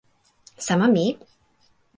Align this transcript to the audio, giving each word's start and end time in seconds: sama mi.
sama 0.57 0.87
mi. 0.93 1.05